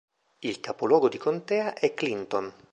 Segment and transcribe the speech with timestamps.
[0.39, 2.51] Il capoluogo di contea è Clinton.